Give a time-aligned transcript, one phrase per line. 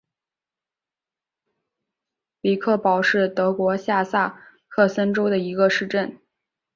[2.41, 6.17] 比克堡是德国下萨克森州的一个市镇。